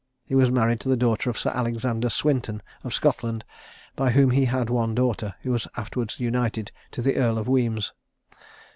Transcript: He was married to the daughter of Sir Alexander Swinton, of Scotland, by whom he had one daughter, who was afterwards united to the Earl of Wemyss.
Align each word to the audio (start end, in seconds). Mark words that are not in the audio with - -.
He 0.25 0.33
was 0.33 0.49
married 0.51 0.79
to 0.79 0.89
the 0.89 0.97
daughter 0.97 1.29
of 1.29 1.37
Sir 1.37 1.51
Alexander 1.51 2.09
Swinton, 2.09 2.63
of 2.83 2.91
Scotland, 2.91 3.45
by 3.95 4.09
whom 4.09 4.31
he 4.31 4.45
had 4.45 4.67
one 4.71 4.95
daughter, 4.95 5.35
who 5.43 5.51
was 5.51 5.67
afterwards 5.77 6.19
united 6.19 6.71
to 6.89 7.03
the 7.03 7.17
Earl 7.17 7.37
of 7.37 7.47
Wemyss. 7.47 7.93